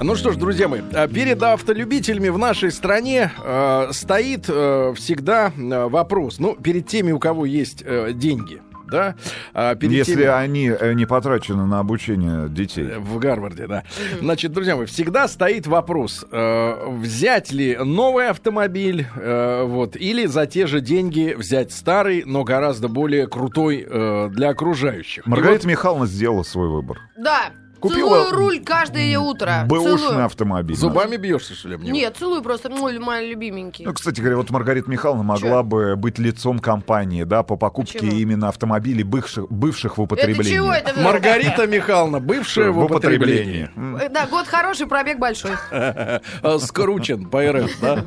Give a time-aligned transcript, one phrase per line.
[0.00, 5.52] Ну что ж, друзья мои, а перед автолюбителями в нашей стране э, стоит э, всегда
[5.56, 8.60] э, вопрос, ну, перед теми, у кого есть э, деньги,
[8.90, 9.14] да?
[9.52, 10.24] А перед Если теми...
[10.26, 12.96] они э, не потрачены на обучение детей.
[12.98, 13.84] В Гарварде, да.
[14.20, 20.46] Значит, друзья мои, всегда стоит вопрос, э, взять ли новый автомобиль, э, вот, или за
[20.46, 25.24] те же деньги взять старый, но гораздо более крутой э, для окружающих.
[25.24, 25.70] Маргарита вот...
[25.70, 26.98] Михайловна сделала свой выбор.
[27.16, 27.52] Да,
[27.84, 29.66] Купила Целую руль каждое утро.
[29.66, 30.74] Бэушный автомобиль.
[30.74, 31.76] Зубами бьешься, что ли?
[31.76, 32.70] Мне Нет, целую просто.
[32.70, 33.84] Мой, мой любименький.
[33.84, 35.62] Ну, кстати говоря, вот Маргарита Михайловна могла Чё?
[35.62, 38.16] бы быть лицом компании, да, по покупке Почему?
[38.16, 40.40] именно автомобилей бывших, бывших в употреблении.
[40.40, 40.98] Это чего это?
[40.98, 43.68] Маргарита Михайловна, бывшая в употреблении.
[44.08, 45.52] Да, год хороший, пробег большой.
[46.60, 48.04] Скручен по РФ, да?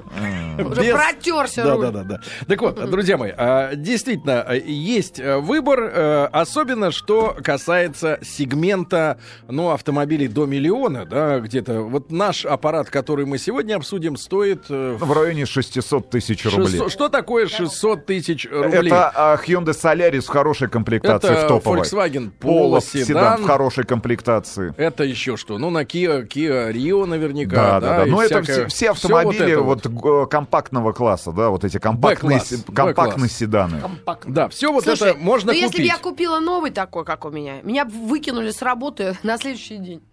[0.58, 2.22] Уже протерся Да, да, да, да.
[2.48, 9.67] Так вот, друзья мои, а, действительно, есть э, выбор, э, особенно что касается сегмента, ну,
[9.74, 11.82] автомобилей до миллиона, да, где-то.
[11.82, 14.66] Вот наш аппарат, который мы сегодня обсудим, стоит...
[14.70, 16.68] Э, в районе 600 тысяч рублей.
[16.68, 18.88] 600, что такое 600 тысяч рублей?
[18.88, 21.82] Это а, Hyundai Solaris в хорошей комплектации, Это в топовой.
[21.82, 23.44] Volkswagen Polo седан.
[23.44, 24.74] в хорошей комплектации.
[24.78, 25.58] Это еще что?
[25.58, 27.56] Ну, на Kia, Kia Rio наверняка.
[27.56, 28.06] Да, да, да.
[28.06, 32.42] Ну, это все, все автомобили вот, вот компактного класса, да, вот эти компактные,
[32.74, 33.80] компактные седаны.
[33.80, 34.34] Компактные.
[34.34, 35.74] Да, все вот Слушай, это можно ну, купить.
[35.74, 39.57] если бы я купила новый такой, как у меня, меня выкинули с работы на следующий
[39.58, 40.07] следующий день.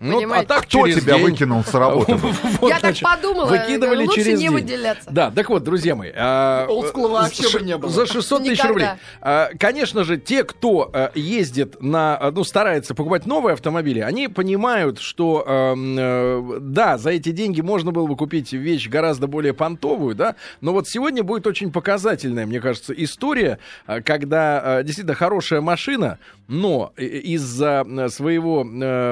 [0.00, 1.24] Ну, а так Кто тебя день?
[1.24, 2.18] выкинул с работы?
[2.62, 5.08] Я так подумала, выкидывали через не выделяться.
[5.10, 6.12] Да, так вот, друзья мои.
[6.14, 7.90] А, вообще бы не было.
[7.90, 8.88] За 600 тысяч рублей.
[9.22, 14.98] А, конечно же, те, кто а, ездит на, ну, старается покупать новые автомобили, они понимают,
[14.98, 20.36] что, э, да, за эти деньги можно было бы купить вещь гораздо более понтовую, да,
[20.60, 23.58] но вот сегодня будет очень показательная, мне кажется, история,
[24.04, 28.64] когда действительно хорошая машина, но из-за своего,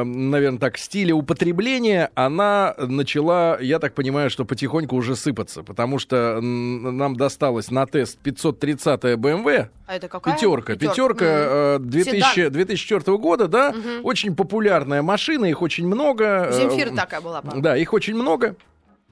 [0.04, 6.40] наверное, так, стиля употребления, она начала, я так понимаю, что потихоньку уже сыпаться, потому что
[6.40, 9.68] нам досталось на тест 530-я BMW.
[9.86, 10.34] А это какая?
[10.34, 10.76] Пятерка.
[10.76, 11.78] Пятерка mm.
[11.80, 14.08] 2000, 2004 года, да, угу.
[14.08, 16.50] очень популярная машина, их очень много.
[16.52, 17.42] Земфир такая была.
[17.42, 18.56] По да, их очень много.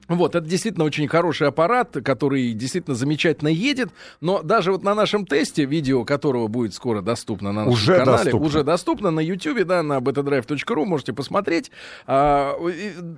[0.08, 3.90] Вот, это действительно очень хороший аппарат, который действительно замечательно едет,
[4.20, 8.24] но даже вот на нашем тесте, видео которого будет скоро доступно на нашем уже канале,
[8.24, 8.46] доступно.
[8.46, 11.70] уже доступно на YouTube, да, на betadrive.ru, можете посмотреть.
[12.06, 12.56] А,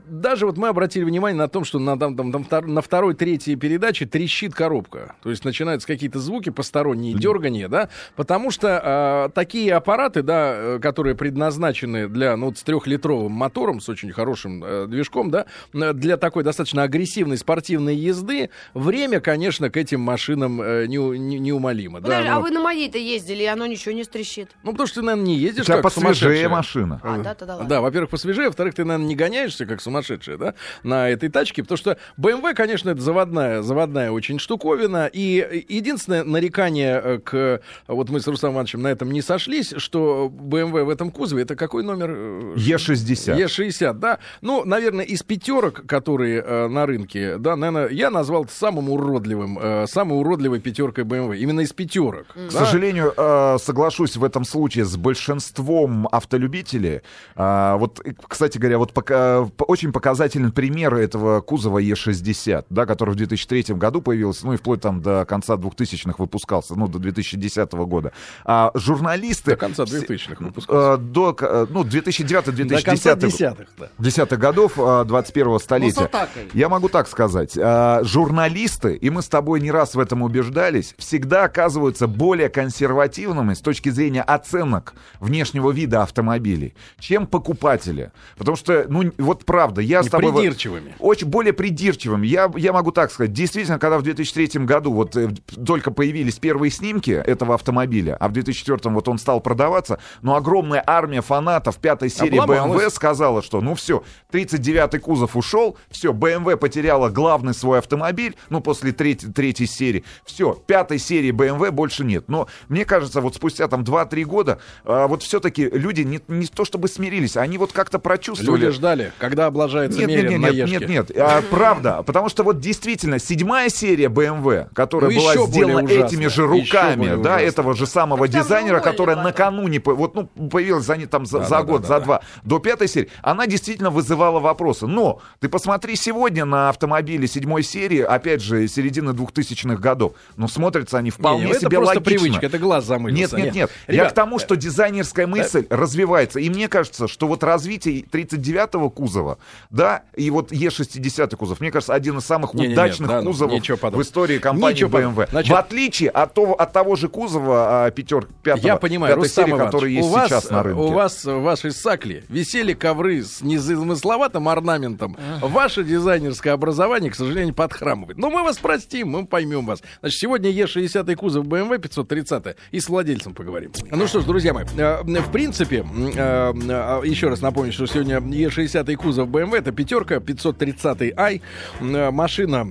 [0.08, 4.06] даже вот мы обратили внимание на том, что на, там, там, на второй, третьей передаче
[4.06, 5.16] трещит коробка.
[5.22, 11.14] То есть начинаются какие-то звуки посторонние, дергания, да, потому что а, такие аппараты, да, которые
[11.14, 16.44] предназначены для, ну, вот с трехлитровым мотором, с очень хорошим а, движком, да, для такой
[16.44, 22.00] достаточно агрессивной спортивной езды, время, конечно, к этим машинам э, не, не, неумолимо.
[22.00, 22.38] Подожди, да, но...
[22.38, 24.50] А вы на моей-то ездили, и оно ничего не стрещит.
[24.62, 27.00] Ну, потому что ты, наверное, не ездишь как посвежее машина.
[27.02, 27.68] А, да, тогда ладно.
[27.68, 31.78] Да, во-первых, посвежее, во-вторых, ты, наверное, не гоняешься как сумасшедшая, да, на этой тачке, потому
[31.78, 37.60] что BMW, конечно, это заводная, заводная очень штуковина, и единственное нарекание э, к...
[37.86, 41.56] Вот мы с Русланом Ивановичем на этом не сошлись, что BMW в этом кузове, это
[41.56, 42.10] какой номер?
[42.56, 43.36] Е60.
[43.36, 44.18] Е60, да.
[44.40, 49.58] Ну, наверное, из пятерок, которые э, на рынке, да, наверное, я назвал это самым уродливым,
[49.60, 51.38] э, самой уродливой пятеркой BMW.
[51.38, 52.26] Именно из пятерок.
[52.28, 52.50] К да?
[52.50, 57.02] сожалению, э, соглашусь в этом случае с большинством автолюбителей.
[57.36, 63.16] Э, вот, кстати говоря, вот пока, очень показательный пример этого кузова Е60, да, который в
[63.16, 68.12] 2003 году появился, ну и вплоть там до конца 2000-х выпускался, ну, до 2010 года.
[68.44, 69.52] А журналисты...
[69.52, 70.94] До конца 2000-х выпускался.
[70.94, 71.36] Э, до,
[71.70, 73.88] ну, 2009-2010 до конца десятых, да.
[73.98, 76.10] десятых годов 21-го столетия.
[76.12, 77.58] Ну, я могу так сказать.
[77.60, 83.54] А, журналисты, и мы с тобой не раз в этом убеждались, всегда оказываются более консервативными
[83.54, 88.12] с точки зрения оценок внешнего вида автомобилей, чем покупатели.
[88.38, 90.32] Потому что, ну, вот правда, я с тобой...
[90.32, 90.94] Придирчивыми.
[91.00, 92.26] Очень более придирчивыми.
[92.26, 93.32] Я, я могу так сказать.
[93.32, 95.30] Действительно, когда в 2003 году вот э,
[95.66, 100.82] только появились первые снимки этого автомобиля, а в 2004 вот он стал продаваться, но огромная
[100.86, 107.08] армия фанатов пятой серии BMW сказала, что ну все, 39-й кузов ушел, все, BMW потеряла
[107.08, 110.04] главный свой автомобиль, ну, после третьей, третьей серии.
[110.24, 112.28] Все, пятой серии BMW больше нет.
[112.28, 116.64] Но мне кажется, вот спустя там 2-3 года, а, вот все-таки люди не, не то
[116.64, 118.66] чтобы смирились, они вот как-то прочувствовали.
[118.66, 122.60] Люди ждали, когда облажается нет, нет, нет, нет, нет, нет, а, правда, потому что вот
[122.60, 127.44] действительно седьмая серия BMW, которая ну, была сделана этими же руками, да, ужасно.
[127.44, 131.50] этого же самого так дизайнера, которая накануне, вот, ну, появилась за, там, за, да, за
[131.50, 134.86] да, год, да, за да, два, до пятой серии, она действительно вызывала вопросы.
[134.86, 140.48] Но ты посмотри сегодня, сегодня на автомобиле седьмой серии, опять же, середины 2000-х годов, ну,
[140.48, 142.18] смотрятся они вполне Не, не, это себе просто логично.
[142.18, 143.36] привычка, это глаз Нет, замылился.
[143.36, 143.70] нет, нет.
[143.86, 146.40] Я Ребят, к тому, что дизайнерская мысль развивается.
[146.40, 149.38] И мне кажется, что вот развитие 39-го кузова,
[149.70, 153.62] да, и вот Е60 кузов, мне кажется, один из самых Не-не-не, удачных да, ну, кузовов
[153.62, 154.98] в истории компании Ничего.
[154.98, 155.28] BMW.
[155.30, 159.22] Значит- в отличие от того, от того же кузова а, пятер, пятого, Я понимаю, пятой
[159.24, 160.82] Рустам серии, Иванович, который есть у вас, сейчас на рынке.
[160.82, 165.16] У вас в вашей сакле висели ковры с незамысловатым орнаментом.
[165.40, 165.84] Ваше
[166.24, 168.18] дизайнерское образование, к сожалению, подхрамывает.
[168.18, 169.82] Но мы вас простим, мы поймем вас.
[170.00, 173.72] Значит, сегодня Е60 кузов BMW 530 и с владельцем поговорим.
[173.90, 178.18] Ну что ж, друзья мои, э, в принципе, э, э, еще раз напомню, что сегодня
[178.18, 181.42] Е60 кузов BMW это пятерка 530i.
[181.80, 182.64] Э, Машина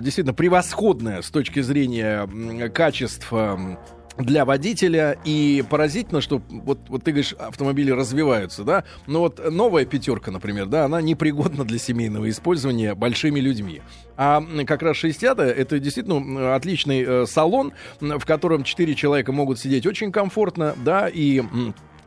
[0.00, 3.76] действительно превосходная с точки зрения м, качеств э,
[4.18, 5.16] для водителя.
[5.24, 8.84] И поразительно, что вот, вот ты говоришь, автомобили развиваются, да?
[9.06, 13.82] Но вот новая пятерка, например, да, она непригодна для семейного использования большими людьми.
[14.16, 19.86] А как раз 60 это действительно отличный э, салон, в котором 4 человека могут сидеть
[19.86, 21.42] очень комфортно, да, и...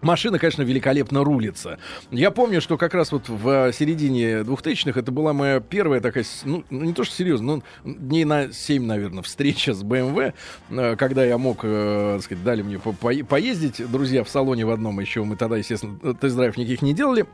[0.01, 1.77] Машина, конечно, великолепно рулится.
[2.09, 6.63] Я помню, что как раз вот в середине 2000-х это была моя первая такая, ну,
[6.69, 10.33] ну, не то что серьезно, но дней на 7, наверное, встреча с BMW,
[10.69, 14.71] э, когда я мог, э, так сказать, дали мне по- поездить, друзья, в салоне в
[14.71, 17.25] одном еще, мы тогда, естественно, тест-драйв никаких не делали,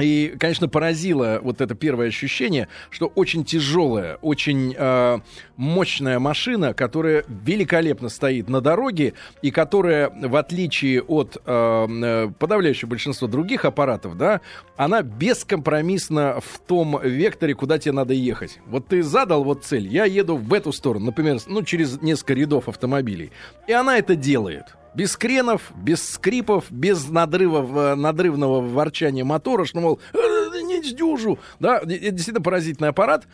[0.00, 5.18] и, конечно, поразило вот это первое ощущение, что очень тяжелая, очень э,
[5.56, 12.90] мощная машина, которая великолепно стоит на дороге и которая, в отличие от э, э, подавляющего
[12.90, 14.40] большинства других аппаратов, да,
[14.76, 18.58] она бескомпромиссна в том векторе, куда тебе надо ехать.
[18.66, 22.68] Вот ты задал вот цель, я еду в эту сторону, например, ну, через несколько рядов
[22.68, 23.30] автомобилей,
[23.66, 24.76] и она это делает.
[24.94, 31.38] Без кренов, без скрипов, без надрывов, э, надрывного ворчания мотора, что, мол, «Э, не сдюжу.
[31.58, 33.26] Да, это действительно поразительный аппарат.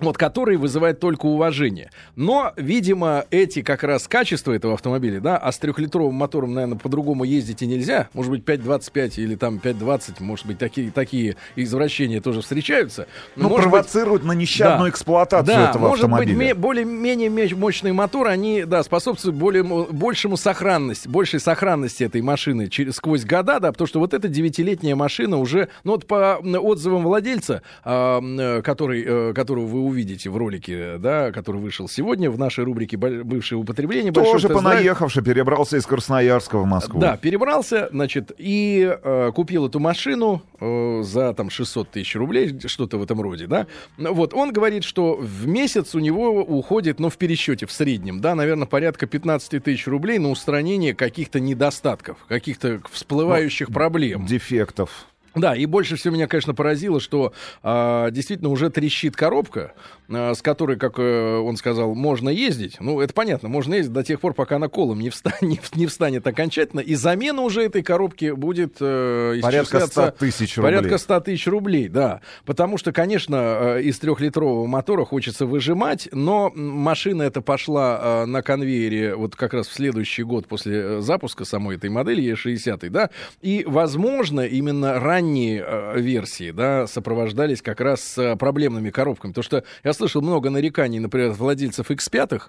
[0.00, 1.90] Вот, который вызывает только уважение.
[2.16, 7.22] Но, видимо, эти как раз качества этого автомобиля, да, а с трехлитровым мотором, наверное, по-другому
[7.24, 8.08] ездить и нельзя.
[8.12, 13.06] Может быть, 5.25 или там 5.20, может быть, такие, такие извращения тоже встречаются.
[13.36, 14.90] Ну, Может быть, провоцируют на нещадную Да.
[14.90, 16.36] эксплуатацию да, этого может автомобиля.
[16.36, 22.68] быть, ме- более-менее мощные моторы, они, да, способствуют более, большему сохранности, большей сохранности этой машины
[22.68, 27.04] через, сквозь года, да, потому что вот эта девятилетняя машина уже, ну вот по отзывам
[27.04, 32.38] владельца, а, э, который, э, которого вы увидите в ролике, да, который вышел сегодня в
[32.38, 34.12] нашей рубрике «Боль- «Бывшее употребление».
[34.12, 37.00] Тоже понаехавший, перебрался из Красноярска в Москву.
[37.00, 42.98] Да, перебрался, значит, и э, купил эту машину э, за там 600 тысяч рублей, что-то
[42.98, 43.66] в этом роде, да.
[43.98, 48.20] Ну, Вот, он говорит, что в месяц у него уходит, ну, в пересчете в среднем,
[48.20, 54.26] да, наверное, порядка 15 тысяч рублей на устранение каких-то недостатков, каких-то всплывающих проблем.
[54.26, 55.06] Дефектов.
[55.34, 57.32] Да, и больше всего меня, конечно, поразило, что
[57.62, 59.72] а, действительно уже трещит коробка,
[60.10, 62.76] а, с которой, как э, он сказал, можно ездить.
[62.80, 65.86] Ну, это понятно, можно ездить до тех пор, пока она колом не, вста- не, не
[65.86, 66.80] встанет окончательно.
[66.80, 70.74] И замена уже этой коробки будет э, Порядка 100 исчисляться- тысяч рублей.
[70.76, 72.20] Порядка 100 тысяч рублей, да.
[72.44, 73.36] Потому что, конечно,
[73.78, 79.54] э, из трехлитрового мотора хочется выжимать, но машина эта пошла э, на конвейере вот как
[79.54, 85.00] раз в следующий год после э, запуска самой этой модели E60, да, и, возможно, именно
[85.22, 89.32] ранние э, версии, да, сопровождались как раз с э, проблемными коробками.
[89.32, 92.42] Потому что я слышал много нареканий, например, владельцев X5,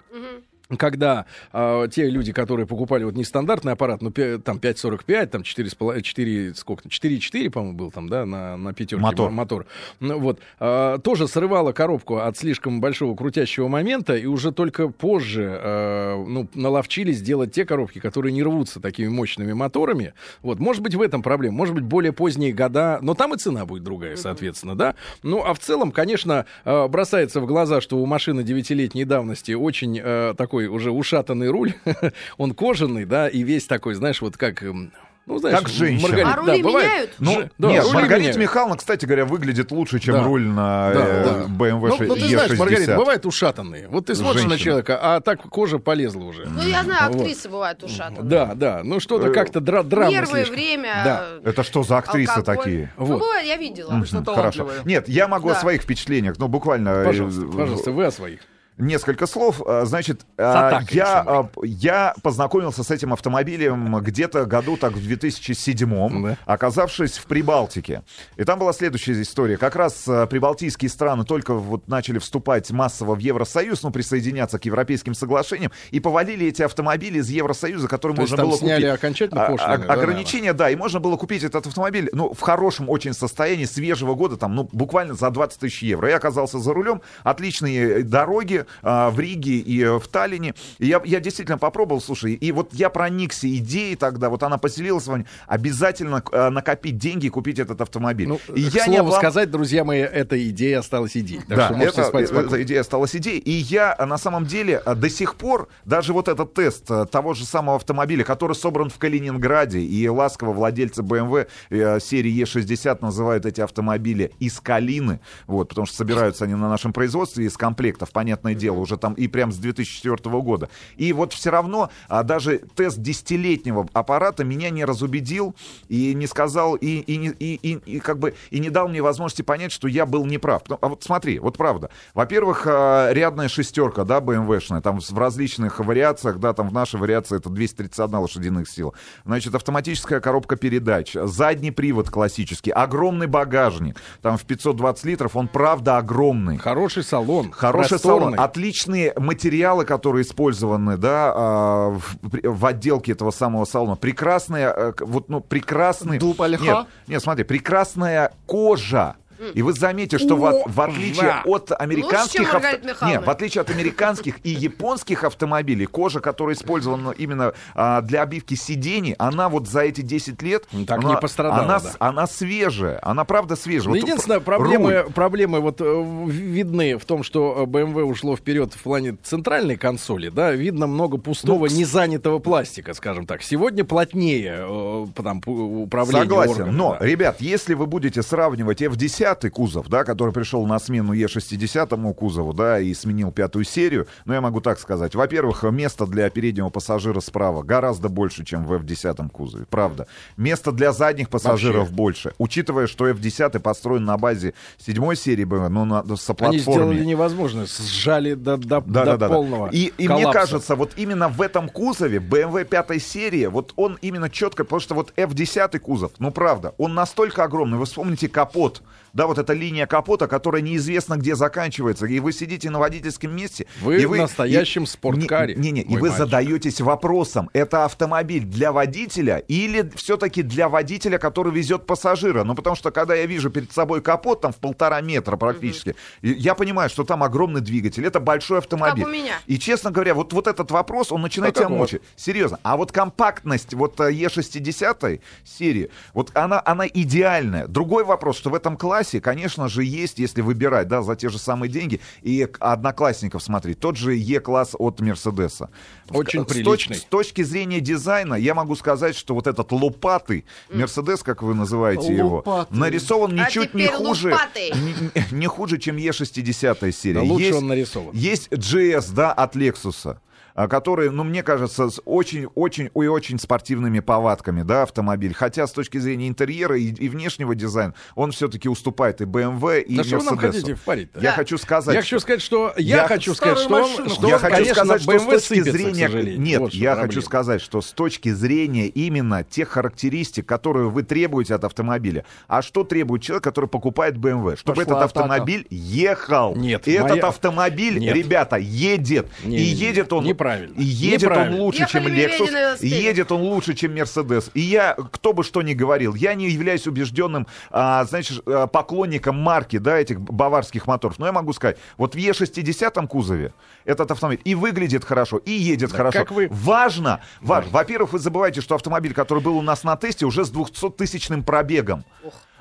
[0.78, 6.02] когда э, те люди, которые покупали вот нестандартный аппарат, ну, пя- там 5.45, там 4,5,
[6.02, 9.30] 4, сколько там, 4,4, по-моему, был там, да, на, на пятерке Мотор.
[9.30, 9.66] мотор.
[10.00, 15.58] Ну, вот, э, тоже срывала коробку от слишком большого крутящего момента, и уже только позже,
[15.62, 20.14] э, ну, наловчились делать те коробки, которые не рвутся такими мощными моторами.
[20.42, 23.66] Вот, может быть, в этом проблема, может быть, более поздние года, но там и цена
[23.66, 24.94] будет другая, соответственно, да.
[25.22, 30.00] Ну, а в целом, конечно, э, бросается в глаза, что у машины 9-летней давности очень
[30.02, 31.74] э, такой уже ушатанный руль,
[32.38, 34.62] он кожаный, да, и весь такой, знаешь, вот как...
[34.62, 34.92] эм,
[35.26, 36.02] Ну, знаешь, Как женщина.
[36.08, 36.86] Маргарита, А рули да, бывает.
[36.90, 37.10] меняют?
[37.18, 38.36] Ну, Ж- да, нет, рули Маргарита меняют.
[38.36, 40.22] Михайловна, кстати говоря, выглядит лучше, чем Да.
[40.24, 41.30] руль на Да, э, да.
[41.64, 42.56] BMW Ну, ну, ты знаешь, E60.
[42.58, 43.88] Маргарита, бывают ушатанные.
[43.88, 44.64] Вот ты смотришь на Женщины.
[44.66, 46.44] человека, а так кожа полезла уже.
[46.46, 47.20] Ну, я знаю, Вот.
[47.22, 48.22] актрисы бывают ушатанные.
[48.28, 48.82] Да, да.
[48.84, 50.54] Ну, что-то Э, как-то дра- драма Первое слишком.
[50.56, 50.92] время...
[51.04, 51.26] Да.
[51.50, 52.56] Это что за актрисы алкоголь.
[52.64, 52.92] такие?
[52.98, 53.20] Ну, Вот.
[53.20, 53.92] бывает, я видела.
[53.92, 54.68] Мгм, Хорошо.
[54.84, 55.60] Нет, я могу о Да.
[55.60, 56.90] своих впечатлениях, но буквально...
[56.90, 58.40] э, Пожалуйста, пожалуйста, вы о своих.
[58.76, 59.62] Несколько слов.
[59.64, 66.22] А, Значит, а, я, а, я познакомился с этим автомобилем где-то году так в 2007
[66.24, 66.36] Да.
[66.44, 68.02] оказавшись в Прибалтике.
[68.36, 69.58] И там была следующая история.
[69.58, 75.14] Как раз прибалтийские страны только вот начали вступать массово в Евросоюз, ну, присоединяться к европейским
[75.14, 78.94] соглашениям, и повалили эти автомобили из Евросоюза, которые То можно было сняли купить.
[78.98, 82.90] окончательно пошлины, а- да, ограничения, да, и можно было купить этот автомобиль, ну, в хорошем
[82.90, 86.08] очень состоянии, свежего года, там, ну, буквально за 20 тысяч евро.
[86.08, 90.54] Я оказался за рулем, отличные дороги а, в Риге и э, в Таллине.
[90.78, 95.06] И я, я действительно попробовал, слушай, и вот я проникся идеей тогда, вот она поселилась
[95.06, 98.28] вами, обязательно э, накопить деньги и купить этот автомобиль.
[98.28, 101.40] Ну, и я не слову облом- сказать, друзья мои, эта идея осталась идеей.
[101.48, 102.46] Так да, что это, спать э, спокойно.
[102.48, 103.38] эта идея осталась идеей.
[103.38, 107.76] И я на самом деле до сих пор, даже вот этот тест того же самого
[107.76, 114.32] автомобиля, который собран в Калининграде, и ласково владельцы BMW э, серии E60 называют эти автомобили
[114.38, 118.96] из Калины, вот, потому что собираются они на нашем производстве из комплектов, понятное дело, уже
[118.96, 120.68] там и прям с 2004 года.
[120.96, 125.54] И вот все равно а, даже тест десятилетнего аппарата меня не разубедил
[125.88, 129.42] и не сказал, и, и, и, и, и как бы и не дал мне возможности
[129.42, 130.62] понять, что я был неправ.
[130.62, 131.90] Потому- А вот смотри, вот правда.
[132.14, 137.36] Во-первых, а, рядная шестерка, да, BMW-шная, там в различных вариациях, да, там в нашей вариации
[137.36, 138.94] это 231 лошадиных сил.
[139.24, 145.98] Значит, автоматическая коробка передач, задний привод классический, огромный багажник, там в 520 литров, он правда
[145.98, 146.58] огромный.
[146.58, 147.50] Хороший салон.
[147.52, 148.34] Хороший салон.
[148.44, 153.96] Отличные материалы, которые использованы, да, а, в, в отделке этого самого салона.
[153.96, 156.18] Прекрасная, э, вот, ну, прекрасный...
[156.18, 156.38] Дуб?
[156.40, 159.16] Нет, нет, смотри, прекрасная кожа.
[159.54, 162.52] И вы заметите, что в, от- в отличие от американских...
[162.52, 163.18] Маргарита Михайловна.
[163.18, 168.54] Нет, в отличие от американских и японских автомобилей, кожа, которая использована именно а, для обивки
[168.54, 170.66] сидений, она вот за эти 10 лет...
[170.72, 171.90] Ну, так она, не пострадала, Она, да.
[171.98, 173.94] она свежая, она правда свежая.
[173.94, 174.44] Ну, Вот единственное, руль.
[174.44, 179.76] проблемы, проблемы вот э, видны в том, что э, BMW ушло вперед в плане центральной
[179.76, 183.42] консоли, да, видно много пустого, Ну, незанятого пластика, скажем так.
[183.42, 187.06] Сегодня плотнее э, там, управление Согласен, органами, но, да.
[187.06, 192.78] ребят, если вы будете сравнивать F10 кузов, да, который пришел на смену E60 кузову, да,
[192.78, 195.14] и сменил пятую серию, ну, я могу так сказать.
[195.14, 200.06] Во-первых, место для переднего пассажира справа гораздо больше, чем в F10 кузове, правда.
[200.36, 201.94] Место для задних пассажиров Вообще.
[201.94, 202.32] больше.
[202.38, 206.60] Учитывая, что F10 построен на базе седьмой серии BMW, но на, Они соплатформе.
[206.60, 210.92] сделали невозможно, сжали до, до, Да, до да, да, полного И, и мне кажется, вот
[210.96, 215.78] именно в этом кузове BMW пятой серии, вот он именно четко, потому что вот F10
[215.78, 217.78] кузов, ну правда, он настолько огромный.
[217.78, 218.82] Вы вспомните капот,
[219.14, 223.66] да, вот эта линия капота, которая неизвестно где заканчивается, и вы сидите на водительском месте.
[223.80, 226.18] Вы и в настоящем и- спорткаре, Не, не, и мой вы мальчик.
[226.18, 232.44] задаетесь вопросом, это автомобиль для водителя или все-таки для водителя, который везет пассажира?
[232.44, 236.30] Ну, потому что, когда я вижу перед собой капот, там в полтора метра практически, и
[236.30, 239.04] я понимаю, что там огромный двигатель, это большой автомобиль.
[239.04, 239.34] у меня.
[239.46, 242.02] И, честно говоря, вот, вот этот вопрос, он начинает Как тебя мучить.
[242.16, 242.58] Серьезно.
[242.62, 247.66] А вот компактность вот э, E60 серии, вот она, она идеальная.
[247.68, 251.38] Другой вопрос, что в этом классе, конечно же, есть, если выбирать, да, за те же
[251.38, 255.70] самые деньги, и одноклассников смотреть, тот же E-класс от Мерседеса.
[256.10, 256.96] Очень С точ- приличный.
[256.96, 262.14] С точки зрения дизайна, я могу сказать, что вот этот лопатый Мерседес, как вы называете
[262.14, 262.78] его, Лопатый.
[262.78, 264.36] нарисован А ничуть не теперь хуже,
[264.74, 267.14] не, не хуже, чем E60 серия.
[267.14, 268.10] Да лучше Есть- он нарисован.
[268.14, 270.18] есть GS, да, от Lexus а,
[270.54, 275.34] который, ну, мне кажется, с очень-очень и очень спортивными повадками, да, автомобиль.
[275.34, 279.96] Хотя с точки зрения интерьера и, и внешнего дизайна он все-таки уступает и BMW, и
[279.96, 281.18] Да что вы нам хотите впарить-то?
[281.20, 281.36] Я Да.
[281.36, 284.54] хочу сказать, Я хочу сказать, что я, Я хочу сказать, что, машину что я хочу
[284.56, 286.36] конечно, сказать, что с BMW точки сыпется, зрения...
[286.36, 287.08] Нет, Вот я проблема.
[287.08, 292.62] хочу сказать, что с точки зрения именно тех характеристик, которые вы требуете от автомобиля, а
[292.62, 294.56] что требует человек, который покупает BMW?
[294.56, 295.04] Чтобы Пошла этот атака.
[295.04, 296.54] автомобиль ехал.
[296.54, 298.14] Нет, И этот моя- автомобиль, Нет.
[298.14, 299.26] ребята, едет.
[299.44, 300.24] Не, и едет он...
[300.44, 300.74] неправильно.
[300.80, 301.56] И едет Неправильно.
[301.56, 302.50] он лучше, чем Ехали Lexus.
[302.50, 302.96] велосипеде.
[302.96, 304.50] И едет он лучше, чем Mercedes.
[304.54, 309.36] И я, кто бы что ни говорил, я не являюсь убежденным, а, значит, а, поклонником
[309.38, 311.18] марки, да, этих баварских моторов.
[311.18, 313.52] Но я могу сказать, вот в Е60 кузове
[313.84, 316.18] этот автомобиль и выглядит хорошо, и едет Да, хорошо.
[316.18, 317.70] как вы- Важно, важно.
[317.70, 322.04] Во-первых, вы забываете, что автомобиль, который был у нас на тесте, уже с 200-тысячным пробегом.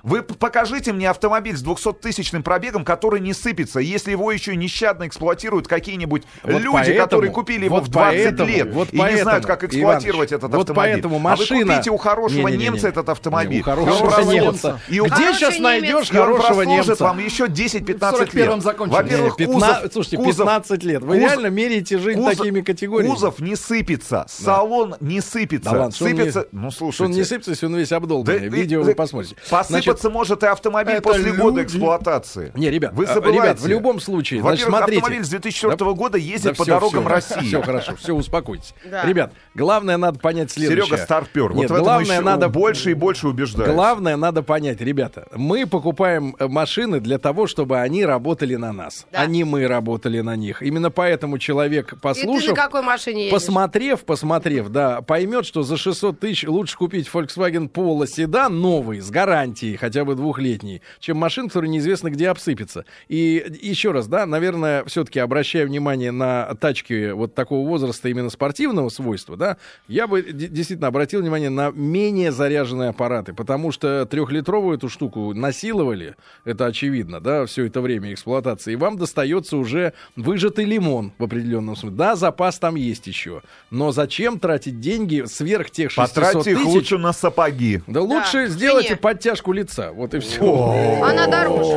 [0.04, 5.70] Вы покажите мне автомобиль с 200-тысячным пробегом, который не сыпется, если его еще нещадно эксплуатируют
[5.70, 9.00] какие-нибудь Вот люди, поэтому- которые купили его вот в 20 поэтому- лет вот и не
[9.02, 10.94] знают, поэтому, как эксплуатировать Иваныч, этот вот автомобиль.
[10.94, 12.64] поэтому А вы машина- купите у хорошего Не-не-не-не.
[12.72, 13.56] немца этот автомобиль.
[13.56, 14.82] Не, у хорошего И он немца.
[14.90, 16.96] И он, Где сейчас найдешь и хорошего немца?
[17.00, 18.92] вам еще 10-15 В 41-м лет.
[18.92, 21.02] Во-первых, Не, кузов, 15 слушайте, кузов- 15 лет.
[21.02, 23.14] Вы кузов- реально меряете жизнь кузов- такими категориями?
[23.14, 25.70] Кузов не сыпется, салон не сыпется.
[25.72, 27.14] Да ладно, что он сыпется, не- ну Что он слушайте.
[27.20, 28.50] не сыпется, если он весь обдолбанный.
[28.50, 29.36] Да, Видео и- вы посмотрите.
[29.50, 31.68] Посыпаться сломаться может и автомобиль Это после года люди.
[31.68, 32.52] эксплуатации.
[32.56, 33.42] Не, ребят, Вы забываете.
[33.42, 35.00] ребят, в любом случае, значит, Во-первых, смотрите.
[35.02, 37.10] автомобиль с 2004 года ездит Да по всё, дорогам всё.
[37.10, 37.48] России.
[37.48, 38.74] Все хорошо, все, успокойтесь.
[38.90, 39.06] Да.
[39.06, 40.86] Ребят, главное надо понять следующее.
[40.86, 41.50] Серега старпер.
[41.54, 43.72] Вот Нет, в этом главное надо больше и больше убеждаюсь.
[43.74, 49.06] Главное надо понять, ребята, мы покупаем э, машины для того, чтобы они работали на нас,
[49.12, 49.22] Да.
[49.22, 50.62] а не мы работали на них.
[50.62, 53.34] Именно поэтому человек, И ты на послушав, какой машине едешь?
[53.34, 59.10] посмотрев, посмотрев, да, поймет, что за 600 тысяч лучше купить Volkswagen Polo седан новый, с
[59.10, 62.86] гарантией, хотя бы двухлетний, чем машин, которые неизвестно где обсыпется.
[63.10, 68.88] И еще раз, да, наверное, все-таки обращая внимание на тачки вот такого возраста, именно спортивного
[68.88, 69.58] свойства, да,
[69.90, 76.16] я бы действительно обратил внимание на менее заряженные аппараты, потому что трехлитровую эту штуку насиловали,
[76.46, 81.76] это очевидно, да, все это время эксплуатации, и вам достается уже выжатый лимон в определенном
[81.76, 81.98] смысле.
[81.98, 86.70] Да, запас там есть еще, но зачем тратить деньги сверх тех 600 Потратьте их тысяч?
[86.70, 87.82] лучше на сапоги.
[87.86, 91.02] Да лучше Да, сделайте подтяжку лица, вот и все.
[91.04, 91.76] Она дороже.